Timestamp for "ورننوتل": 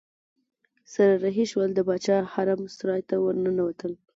3.23-3.91